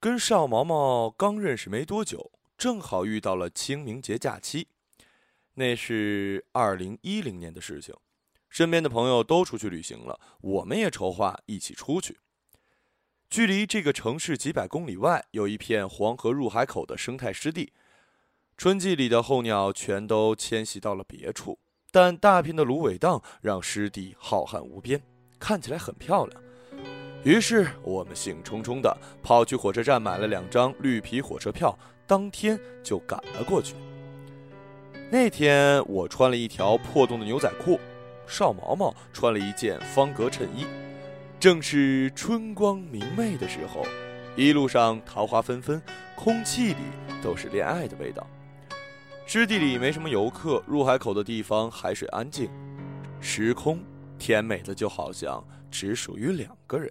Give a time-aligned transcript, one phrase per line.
[0.00, 4.68] 跟邵毛毛刚认识没多久，正好遇到了清明节假期。
[5.54, 7.92] 那是二零一零年的事情，
[8.48, 12.18] 身边的朋友都出去旅行了，我们也筹划一起出去。
[13.28, 17.72] 距离这个城市几百公里外，有一片黄河入海口的生态湿地。
[18.56, 21.58] 春季里的候鸟全都迁徙到了别处，
[21.90, 25.02] 但大片的芦苇荡让湿地浩瀚无边，
[25.40, 26.42] 看起来很漂亮。
[27.24, 33.74] 于是我们兴冲冲地跑去火车站买了两张绿皮火车票，当天就赶了过去。
[35.10, 37.80] 那天我穿了一条破洞的牛仔裤，
[38.26, 40.64] 邵毛毛穿了一件方格衬衣。
[41.40, 43.84] 正是春光明媚的时候，
[44.36, 45.80] 一路上桃花纷纷，
[46.16, 46.82] 空气里
[47.22, 48.26] 都是恋爱的味道。
[49.26, 52.48] 湿地里没什么游客，入海口的地方海水安静，
[53.20, 53.80] 时空
[54.18, 56.90] 甜美的就好像只属于两个人。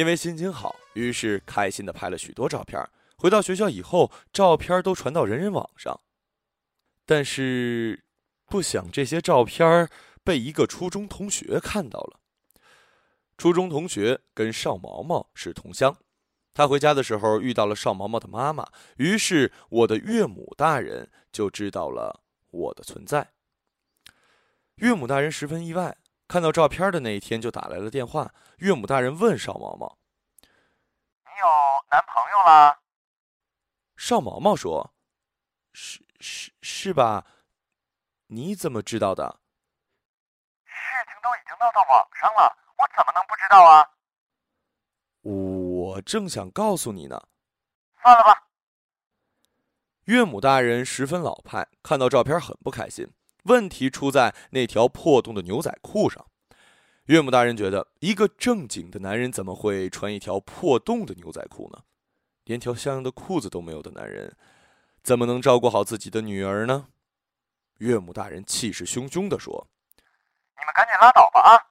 [0.00, 2.82] 因为心情好，于是开心的拍了许多照片。
[3.18, 6.00] 回到学校以后，照片都传到人人网上，
[7.04, 8.02] 但是
[8.46, 9.86] 不想这些照片
[10.24, 12.18] 被一个初中同学看到了。
[13.36, 15.94] 初中同学跟邵毛毛是同乡，
[16.54, 18.66] 他回家的时候遇到了邵毛毛的妈妈，
[18.96, 23.32] 于是我的岳母大人就知道了我的存在。
[24.76, 25.94] 岳母大人十分意外，
[26.30, 28.32] 看到照片的那一天就打来了电话。
[28.58, 29.98] 岳母大人问邵毛毛
[31.26, 31.46] ：“你有
[31.90, 32.78] 男朋友啦？”
[33.98, 34.94] 邵毛毛说
[35.74, 37.26] ：“是是是吧？
[38.28, 39.40] 你怎么知道的？”
[40.62, 40.72] 事
[41.08, 42.56] 情都已经闹到网上了。
[42.78, 43.90] 我怎么能不知道啊？
[45.22, 47.20] 我正想告诉你呢。
[48.00, 48.46] 算了吧。
[50.04, 53.12] 岳母大人十分老派，看到照片很不开心。
[53.44, 56.26] 问题出在那条破洞的牛仔裤上。
[57.06, 61.82] 岳母大人觉得，一个正经的男人怎么会穿一条破洞的牛仔裤呢？
[62.44, 64.36] 连条像样的裤子都没有的男人，
[65.02, 66.88] 怎么能照顾好自己的女儿呢？
[67.78, 69.68] 岳母大人气势汹汹地说
[70.58, 71.70] ：“你们赶紧拉倒吧！”啊！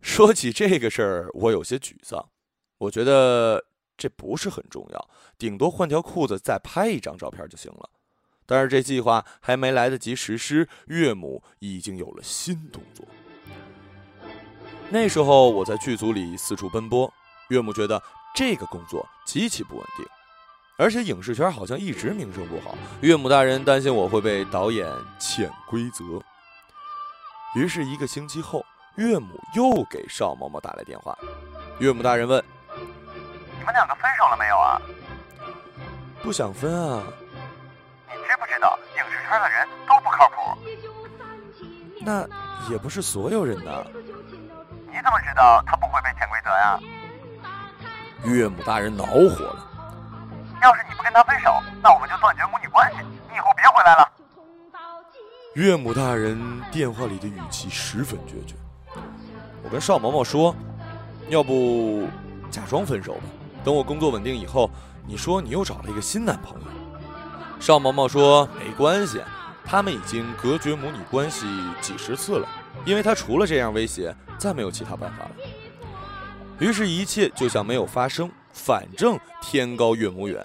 [0.00, 2.30] 说起这个事儿，我有些沮丧。
[2.78, 3.64] 我觉得
[3.96, 7.90] 这不是很重要，顶多换条裤子，再拍一张照片就行了。
[8.46, 13.04] 但是这计划还没来得及实施，岳母已经有了新动作。
[14.88, 17.12] 那时候我在剧组里四处奔波，
[17.48, 18.00] 岳母觉得
[18.34, 20.06] 这个工作极其不稳定，
[20.78, 22.74] 而且影视圈好像一直名声不好。
[23.00, 26.04] 岳母大人担心我会被导演潜规则，
[27.56, 28.64] 于是一个星期后。
[28.96, 31.14] 岳母又给邵嬷嬷打来电话，
[31.80, 32.42] 岳母大人问
[33.60, 34.80] ：“你们两个分手了没有啊
[36.24, 37.04] ？”“不想分啊。
[37.20, 37.25] ”“你
[38.56, 40.34] 知道影视圈的人都不靠谱
[42.00, 42.26] ？”“那
[42.70, 43.84] 也不是所有人呐。
[44.88, 46.80] ”“你怎么知道他不会被潜规则呀？”
[48.24, 49.66] 岳母大人恼火了
[50.62, 51.52] ：“要是你不跟他分手，
[51.82, 54.10] 那我们就断绝母女关系，你以后别回来了。”
[55.52, 56.40] 岳母大人
[56.72, 58.54] 电话里的语气十分决绝。
[59.62, 60.56] 我跟邵毛毛说
[61.28, 62.08] ：“要不
[62.50, 63.24] 假装分手吧，
[63.62, 64.70] 等我工作稳定以后，
[65.06, 66.66] 你说你又找了一个新男朋友。”
[67.58, 69.20] 邵毛毛说：“没关系，
[69.64, 71.46] 他们已经隔绝母女关系
[71.80, 72.48] 几十次了，
[72.84, 75.30] 因为他除了这样威胁，再没有其他办法了。”
[76.60, 80.44] 于是，一切就像没有发生，反正天高岳母远。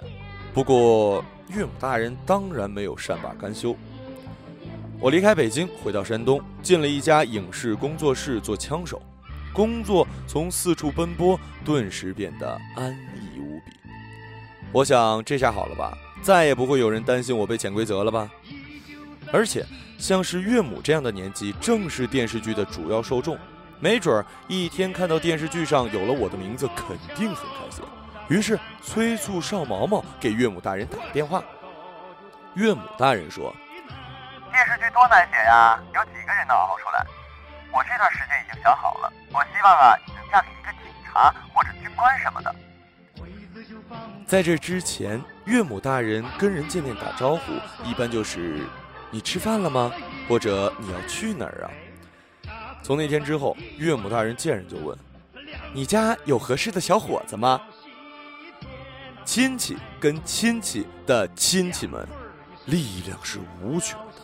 [0.53, 3.75] 不过，岳母大人当然没有善罢甘休。
[4.99, 9.01] 我离开北京，回到山东，进了一家影视工作室做枪手。
[9.53, 13.71] 工作从四处奔波，顿时变得安逸无比。
[14.71, 18.29] 我想，这下好了吧，再也不会有人担心我被潜规则了吧？
[19.33, 19.65] 而且，
[19.97, 23.37] 像是岳母这样的年纪，正是电视剧的主要受众，
[23.79, 27.83] 没准儿一天看到电视剧上有了我的名字，肯定很开心。
[28.27, 31.43] 于是，催促邵毛毛给岳母大人打个电话。
[32.55, 33.55] 岳母大人说。
[34.51, 37.05] 电视剧多难写呀，有几个人能熬出来？
[37.73, 42.53] 我这段时间已经想好了，我希望啊，你能嫁给一个警察或者军官什么的。
[44.27, 45.21] 在这之前，
[45.51, 47.51] 岳母大人跟人见面打招呼，
[47.83, 48.61] 一般就是
[49.11, 49.91] “你吃饭了吗？”
[50.25, 51.67] 或者“你要去哪儿啊？”
[52.81, 54.97] 从那天之后，岳母大人见人就问
[55.75, 57.61] ：“你家有合适的小伙子吗？”
[59.25, 62.07] 亲戚跟亲戚的亲戚们，
[62.67, 64.21] 力量是无穷的。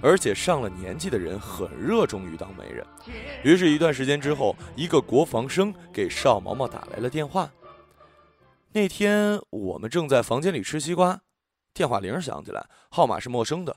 [0.00, 2.86] 而且上了年纪的人很热衷于当媒人，
[3.42, 7.50] 于是，一段时间之后，一个国防生给邵毛毛打来了电话。
[8.72, 11.22] 那天我们正在房间里吃西瓜，
[11.74, 13.76] 电话铃响起来，号码是陌生的，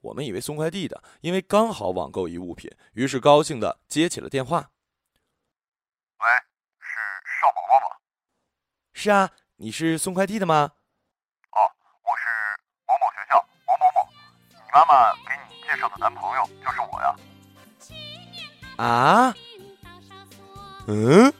[0.00, 4.70] 我们以为送快递的，因为刚好网购一物品，于是高兴的接起了电话。
[6.18, 6.26] 喂，
[6.80, 6.96] 是
[7.40, 7.96] 邵宝宝吗？
[8.94, 10.72] 是啊，你是送快递的吗？
[11.50, 11.60] 哦，
[12.02, 12.24] 我是
[12.86, 13.36] 某某学校
[13.66, 14.08] 某某某，
[14.48, 17.14] 你妈妈给你介绍的男朋友就是我呀。
[18.78, 19.34] 啊？
[20.86, 21.30] 嗯？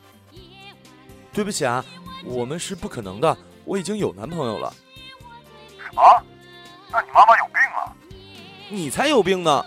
[1.33, 1.83] 对不起啊，
[2.25, 4.73] 我们是不可能的，我已经有男朋友了。
[5.79, 6.03] 什么？
[6.91, 7.97] 那你妈妈有病啊？
[8.69, 9.65] 你才有病呢！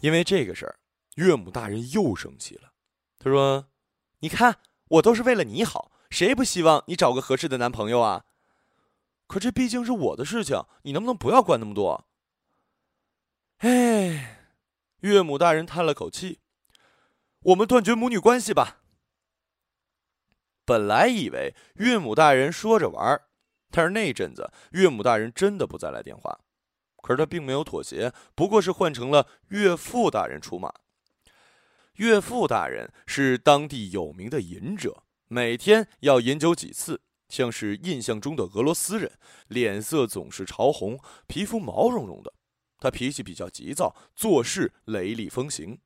[0.00, 0.78] 因为这个事儿，
[1.16, 2.70] 岳母大人又生气了。
[3.18, 3.66] 他说
[4.20, 4.58] ：“你看，
[4.88, 8.24] 我都是为了你好，谁不希望你找个合适的男朋友啊？
[9.26, 12.04] 可这毕竟是我的事情，你能不能不要管那么多？”
[13.58, 14.37] 哎，
[15.00, 16.40] 岳母大人叹了口气
[17.40, 18.82] ：“我们断绝母女关系吧。”
[20.64, 23.28] 本来以为岳母大人说着玩儿，
[23.70, 26.40] 但是那阵子岳母大人真的不再来电话。
[27.00, 30.72] 可是他并没有妥协，不过是换成了岳父大人出马。
[31.94, 42.34] 岳父大人是当地有名的饮者，每天要饮酒几次，像是印象中的俄罗斯人，脸色总是潮红，皮肤毛茸茸的。
[42.78, 45.78] 他脾气比较急躁，做事雷厉风行。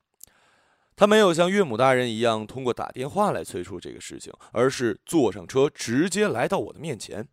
[0.94, 7.27] 他没有像岳母大人一样通过打电话来催促这个事情，而是坐上车直接来到我的面前，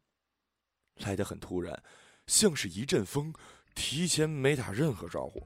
[0.97, 1.83] 来得很突然，
[2.25, 3.33] 像是一阵风。
[3.75, 5.41] 提前没打任何招呼。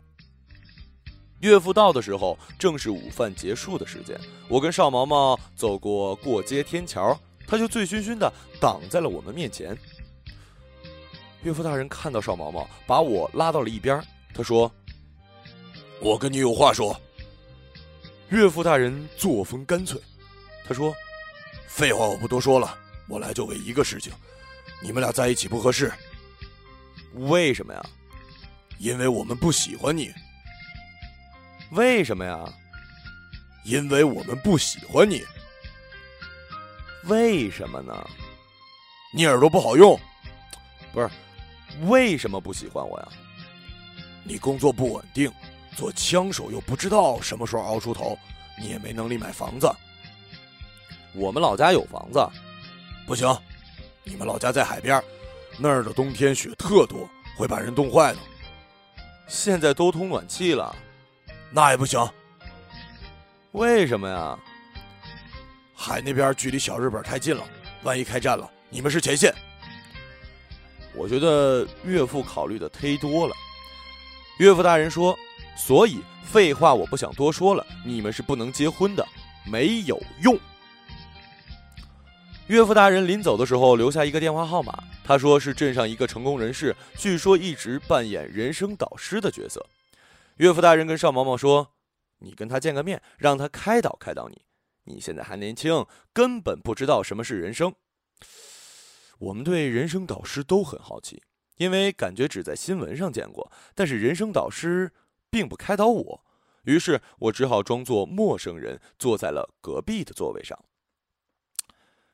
[1.42, 4.20] 岳父到的时候，正是午饭结束的时间。
[4.48, 9.78] 我跟邵毛毛走过过街天桥，他就醉醺醺的挡在了我们面前。
[11.44, 14.02] 岳父大人看到邵毛毛，把我拉到了一边。
[14.34, 14.72] 他说
[16.00, 17.00] ：“我跟你有话说。”
[18.30, 20.00] 岳父大人作风干脆，
[20.66, 20.96] 他说
[21.68, 24.12] ：“废话我不多说了，我来就为一个事情，
[24.82, 25.92] 你们俩在一起不合适。
[27.14, 27.86] 为什么呀？”
[28.80, 30.12] 因为我们不喜欢你，
[31.72, 32.44] 为什么呀？
[33.66, 35.24] 因为我们不喜欢你，
[37.06, 38.10] 为什么呢？
[39.14, 39.98] 你耳朵不好用，
[40.92, 41.10] 不是？
[41.82, 43.08] 为什么不喜欢我呀？
[44.24, 45.32] 你工作不稳定，
[45.76, 48.18] 做枪手又不知道什么时候熬出头，
[48.60, 49.70] 你也没能力买房子。
[51.14, 52.26] 我们老家有房子，
[53.06, 53.28] 不行，
[54.04, 55.04] 你们老家在海边，
[55.58, 58.20] 那儿的冬天雪特多，会把人冻坏的。
[59.28, 60.76] 现在都通暖气了，
[61.52, 62.00] 那也不行。
[63.52, 64.40] 为什么呀？
[65.76, 67.44] 海那边距离小日本太近了，
[67.84, 69.36] 万一开战了，你们是前线。
[70.96, 73.36] 我觉得岳父考虑的忒多了。
[74.38, 75.18] 岳父大人说
[75.58, 79.06] ：“所以废话我不想多说了，你们是不能结婚的，
[79.46, 80.38] 没有用。”
[82.48, 89.66] 岳父大人临走的时候留下一个电话号码，他说是镇上一个成功人士，据说一直扮演人生导师的角色。
[90.38, 91.70] 岳父大人跟邵毛毛说
[92.20, 94.42] ：“你跟他见个面，让他开导开导你。
[94.86, 97.74] 你现在还年轻，根本不知道什么是人生。”
[99.20, 101.22] 我们对人生导师都很好奇，
[101.58, 104.92] 因为感觉只在新闻上见过，但是人生导师
[105.30, 106.26] 并不开导我，
[106.64, 110.58] 于是我只好装作陌生人，坐在了隔壁的座位上。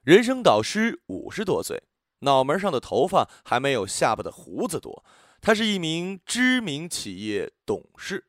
[0.04, 1.84] 人生导师五十多岁，
[2.20, 5.04] 脑门上的头发还没有下巴的胡子多。
[5.42, 8.26] 他是一名知名企业董事，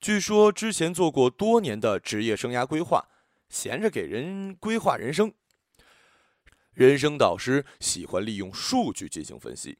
[0.00, 3.08] 据说之前做过多年的职业生涯规划，
[3.48, 5.32] 闲着给人规划人生。
[6.76, 9.78] 人生导师喜欢利用数据进行分析，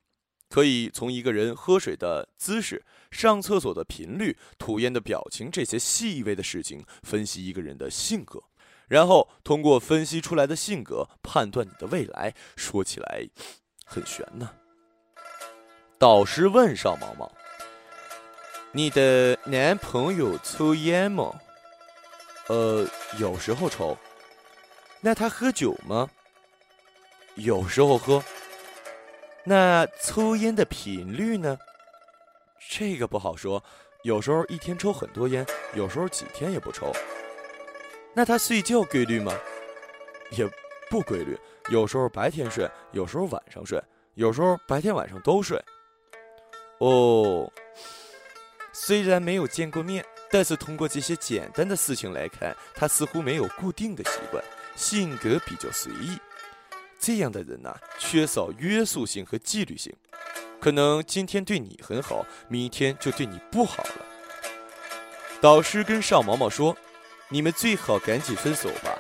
[0.49, 8.43] 可以从一个人喝水的姿势、上厕所的频率、吐烟的表情这些细微的事情分析一个人的性格。
[8.89, 13.29] 然后通过分析出来的性格判断你的未来，说起来
[13.85, 14.51] 很悬呢。
[15.99, 17.31] 导师问邵毛毛
[18.73, 21.39] ：“你的男朋友抽烟吗
[22.49, 22.89] ？”“呃，
[23.19, 23.99] 有时候抽。
[25.03, 26.09] ”“那他喝酒吗
[27.37, 28.23] ？”“有时候喝。
[29.45, 31.57] ”“那抽烟的频率呢
[32.69, 33.63] ？”“这个不好说，
[34.03, 36.93] 有时候一天抽很多烟，有时候几天也不抽。”
[38.13, 39.33] 那他睡觉规律吗？
[40.31, 40.45] 也
[40.91, 41.39] 不规律，
[41.69, 43.81] 有时候白天睡，有时候晚上睡，
[44.15, 45.63] 有时候白天晚上都睡。
[46.79, 47.53] 哦，
[48.73, 54.43] 虽然没有见过面，但是通过这些简单的事情来看，他似乎没有固定的习惯，
[54.75, 56.19] 性格比较随意。
[56.99, 59.95] 这样的人呐，缺少约束性和纪律性，
[60.61, 64.07] 可能今天对你很好，明天就对你不好了。
[65.41, 66.77] 导师跟邵毛毛说。
[67.29, 68.97] 你们最好赶紧分手吧。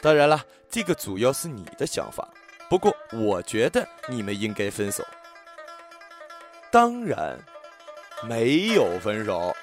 [0.00, 2.28] 当然了，这个主要是你的想法。
[2.68, 5.04] 不过，我觉得你们应该分手。
[6.72, 7.38] 当然，
[8.24, 9.54] 没有分手。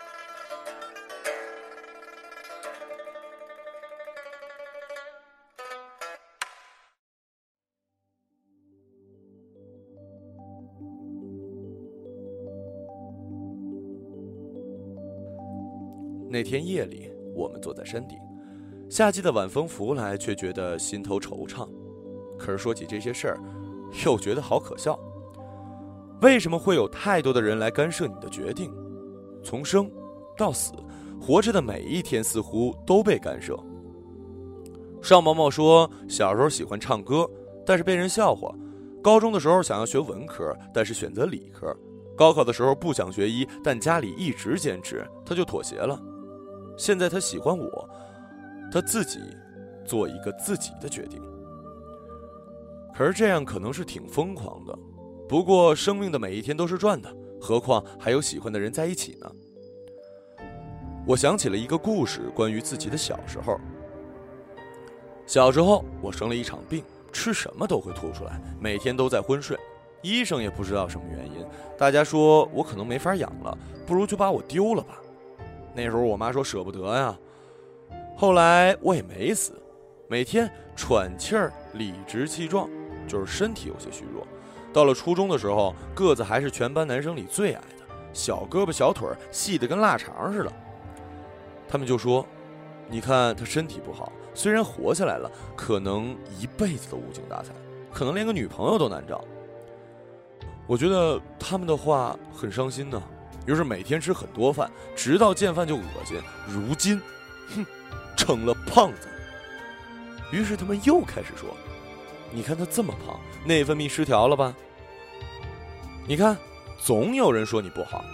[16.40, 18.18] 那天夜里，我们坐在山顶，
[18.90, 21.68] 夏季的晚风拂来，却觉得心头惆怅。
[22.38, 23.38] 可是说起这些事儿，
[24.06, 24.98] 又觉得好可笑。
[26.22, 28.74] 为什么会有太多的人来干涉你的决定？
[29.44, 29.92] 从生
[30.38, 30.72] 到死，
[31.20, 33.60] 活着的每一天似乎都被干涉。
[35.02, 37.30] 邵毛毛说，小时候喜欢唱歌，
[37.66, 38.56] 但是被人笑话；
[39.04, 41.68] 高中的时候想要学文科，但是选择理科；
[42.16, 46.02] 高考的时候不想学医，但家里一直坚持，他就妥协了。
[46.80, 47.90] 现在他喜欢我，
[48.72, 49.20] 他自己
[49.86, 51.22] 做一个自己的决定。
[52.96, 54.74] 可是这样可能是挺疯狂的。
[55.28, 59.30] 不过，生命的每一天都是赚的，何况还有喜欢的人在一起呢。
[61.06, 63.60] 我想起了一个故事，关于自己的小时候。
[65.28, 66.82] 小时候，我生了一场病，
[67.12, 69.60] 吃什么都会吐出来，每天都在昏睡，
[70.02, 71.46] 医生也不知道什么原因。
[71.78, 75.02] 大家说我可能没法养了，不如就把我丢了吧。
[75.80, 77.18] 那时候我妈说舍不得呀。
[78.18, 79.54] 后来我也没死，
[80.10, 82.70] 每天喘气儿，理直气壮，
[83.08, 84.28] 就是身体有些虚弱。
[84.74, 90.52] 到了初中的时候，个子还是全班男生里最矮的，小胳膊小腿细得跟腊肠似的。
[91.66, 92.26] 他们就说
[92.90, 97.54] ：“你看他身体不好，虽然活下来了，可能一辈子都无精打采，
[97.94, 99.24] 可能连个女朋友都难找。”
[100.68, 103.02] 我觉得他们的话很伤心呢。
[103.50, 106.22] 于是每天吃很多饭，直到见饭就恶心。
[106.48, 107.02] 如今，
[107.56, 107.66] 哼，
[108.16, 109.08] 成了胖子。
[110.32, 111.50] 于是他们又开始说。
[112.32, 114.54] 你看他这么胖，内分泌失调了吧？
[116.06, 116.38] 你看，
[116.80, 118.06] 总有人说你不好，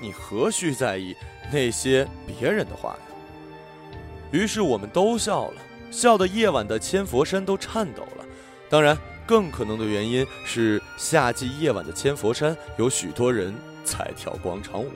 [0.00, 1.14] 你何须在意
[1.52, 3.94] 那些别人的话呀？
[4.32, 8.24] 于是我们都笑了，笑得夜晚的千佛山都颤抖了。
[8.68, 13.54] 当然，更可能的原因是夏季夜晚的千佛山有许多人
[13.84, 14.90] 才跳广场舞。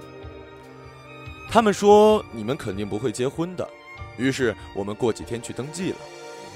[1.51, 3.69] 他们说你们肯定不会结婚的，
[4.17, 5.99] 于是我们过几天去登记了。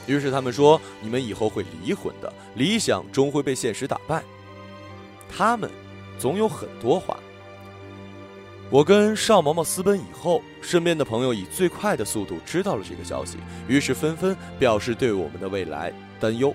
[0.07, 4.23] 于是他们说：“你们以后会离婚的，理想终会被现实打败。”
[5.31, 5.71] 他们
[6.19, 7.19] 总有很多话。
[8.71, 13.37] 我跟邵毛毛私奔以后，身边的朋友以最快的速度知道了这个消息，
[13.69, 16.55] 于是纷纷表示对我们的未来担忧。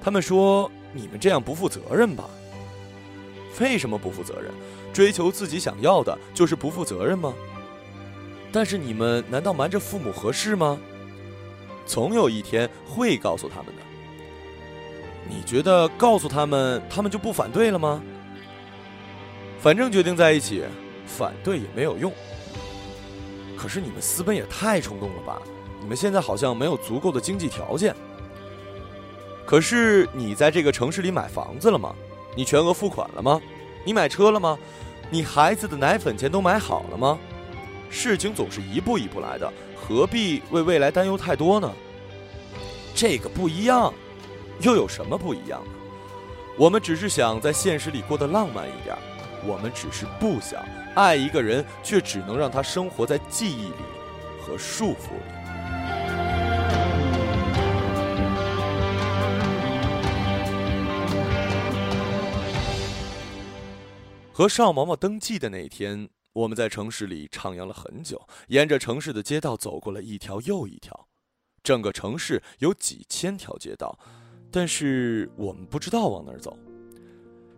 [0.00, 2.24] 他们说：“你们这样不负责任吧？”
[3.60, 4.50] 为什么不负责任？
[4.92, 7.32] 追求自己想要的就是不负责任吗？
[8.50, 10.78] 但是你们难道瞒着父母合适吗？
[11.86, 13.82] 总有一天会告诉他们的。
[15.28, 18.02] 你觉得告诉他们，他们就不反对了吗？
[19.60, 20.64] 反正决定在一起，
[21.06, 22.12] 反对也没有用。
[23.56, 25.40] 可是你们私奔也太冲动了吧？
[25.80, 27.94] 你们现在好像没有足够的经济条件。
[29.46, 31.94] 可是你在这个城市里买房子了吗？
[32.36, 33.40] 你全额付款了吗？
[33.84, 34.58] 你买车了吗？
[35.10, 37.18] 你孩子的奶粉钱都买好了吗？
[37.88, 39.52] 事情总是一步一步来的。
[39.74, 41.72] 何必为未来担忧太多呢？
[42.94, 43.92] 这个不一样，
[44.60, 45.72] 又有什么不一样呢？
[46.56, 48.96] 我们只是想在现实里过得浪漫一点，
[49.44, 50.62] 我们只是不想
[50.94, 53.74] 爱一个人，却只能让他生活在记忆里
[54.40, 55.39] 和束缚里。
[64.40, 66.08] 和邵毛毛登记的那天。
[66.32, 71.08] 我们在城市里徜徉了很久，沿着城市的街道走过了一条又一条。
[71.62, 73.98] 整个城市有几千条街道，
[74.50, 76.56] 但是我们不知道往哪儿走。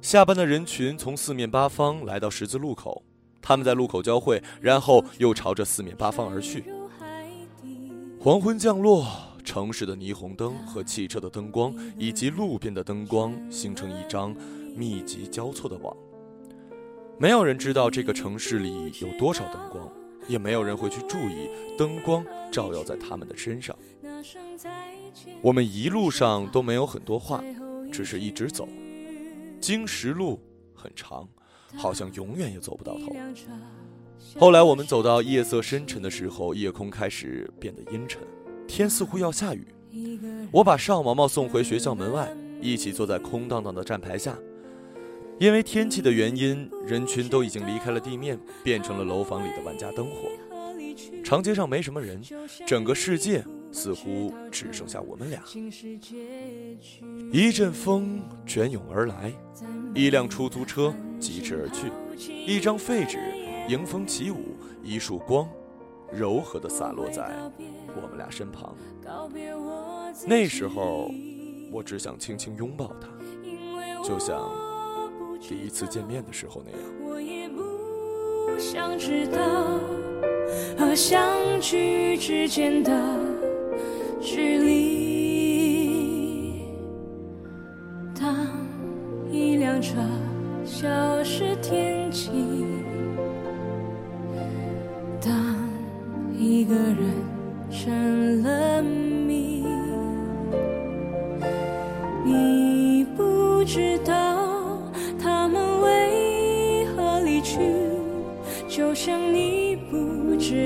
[0.01, 3.05] 下班的人群从四面八方来到十字路口，
[3.41, 6.65] 他们在路口交汇，然后又朝着四面八方而去。
[8.19, 9.07] 黄昏降落，
[9.45, 14.35] 城市的霓虹灯和汽车的灯光以及路边的灯光形成一张
[14.75, 15.97] 密集交错的网。
[17.23, 19.89] 没有人知道这个城市里有多少灯光，
[20.27, 21.49] 也没有人会去注意
[21.79, 23.79] 灯光照耀在他们的身上。
[25.41, 27.41] 我们一路上都没有很多话，
[27.93, 28.69] 只是一直走。
[29.61, 30.41] 经石路
[30.75, 31.29] 很长，
[31.77, 33.15] 好像永远也走不到头。
[34.37, 38.21] 后来我们走到夜色深沉的时候，夜空开始变得阴沉，
[38.67, 39.69] 天似乎要下雨。
[40.51, 44.37] 我把邵毛毛送回学校门外，一起坐在空荡荡的站牌下。
[45.39, 50.31] 因为天气的原因，人群都已经离开了地面，变成了楼房里的万家灯火。
[51.25, 52.23] 长街上没什么人，
[52.67, 55.43] 整个世界似乎只剩下我们俩。
[57.33, 59.33] 一阵风卷涌而来，
[59.95, 61.91] 一辆出租车疾驰而去，
[62.47, 63.19] 一张废纸
[63.69, 65.49] 迎风起舞，一束光
[66.13, 67.33] 柔和地洒落在
[68.01, 68.77] 我们俩身旁。
[70.27, 71.11] 那时候，
[71.73, 73.09] 我只想轻轻拥抱他，
[74.05, 74.72] 就像。
[75.49, 76.81] 第一次见面的时候那样。
[77.05, 77.63] 我也不
[78.59, 79.81] 想知道
[80.79, 83.19] 和相聚之间的
[84.21, 85.03] 距离。
[88.19, 88.47] 当
[89.31, 89.97] 一辆车
[90.65, 92.31] 消失天际，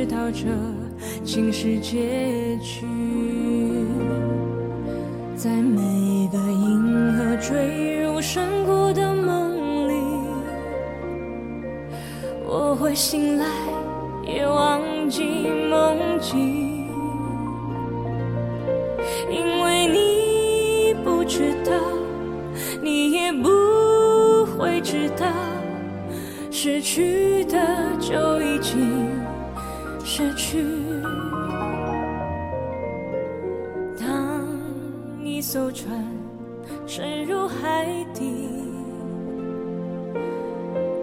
[0.09, 0.47] 到这
[1.25, 2.87] 竟是结局。
[5.37, 9.95] 在每个银河坠入深谷的梦里，
[12.45, 13.47] 我会醒来，
[14.27, 15.23] 也忘记
[15.71, 16.89] 梦境，
[19.31, 21.73] 因为你不知道，
[22.83, 25.27] 你也不会知道，
[26.51, 27.59] 失去的
[28.01, 29.11] 就已经
[30.19, 30.65] 失去。
[33.99, 34.47] 当
[35.23, 36.03] 一艘船
[36.87, 38.49] 沉入海底，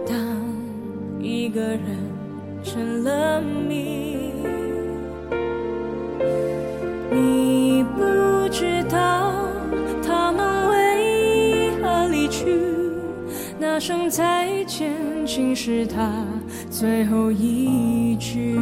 [0.04, 0.16] 当
[1.20, 1.80] 一个人
[2.64, 4.32] 成了谜，
[7.12, 9.32] 你不知道
[10.02, 12.60] 他们为何离去，
[13.60, 14.92] 那声再见
[15.24, 16.10] 竟是他
[16.84, 18.58] 最后一句。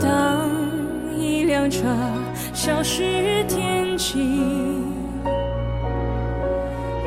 [0.00, 0.50] 当
[1.16, 1.86] 一辆车
[2.52, 4.18] 消失天际，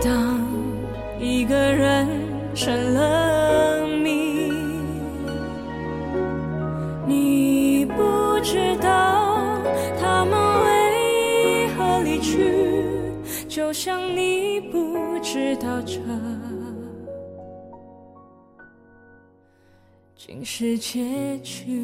[0.02, 0.40] 当
[1.20, 2.08] 一个人
[2.54, 4.50] 成了谜，
[7.06, 9.60] 你不知道
[10.00, 12.86] 他们为何离去，
[13.50, 16.00] 就像你不知道这
[20.46, 21.76] 是结局